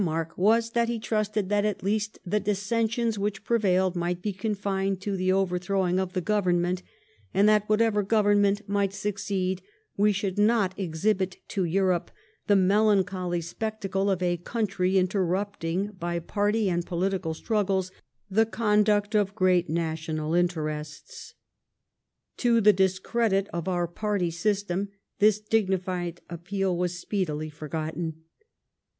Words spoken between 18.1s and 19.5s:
the conduct of